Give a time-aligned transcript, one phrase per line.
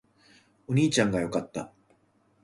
[0.67, 1.71] お兄ちゃんが良かった